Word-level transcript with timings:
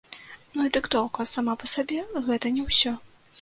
Ну, 0.55 0.63
і 0.69 0.71
дыктоўка 0.77 1.25
сама 1.33 1.53
па 1.65 1.69
сабе 1.75 1.99
гэта 2.31 2.53
не 2.57 2.67
ўсё. 2.73 2.97